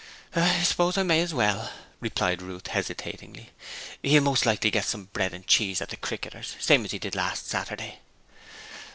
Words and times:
'I 0.35 0.63
suppose 0.63 0.97
I 0.97 1.03
may 1.03 1.21
as 1.21 1.31
well,' 1.31 1.69
replied 1.99 2.41
Ruth, 2.41 2.65
hesitatingly. 2.65 3.51
'He'll 4.01 4.23
most 4.23 4.47
likely 4.47 4.71
get 4.71 4.85
some 4.85 5.05
bread 5.13 5.31
and 5.31 5.45
cheese 5.45 5.79
at 5.79 5.89
the 5.89 5.95
"Cricketers", 5.95 6.55
same 6.59 6.85
as 6.85 6.89
he 6.91 6.97
did 6.97 7.13
last 7.13 7.45
Saturday.' 7.47 7.99